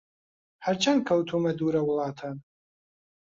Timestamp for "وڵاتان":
1.83-2.37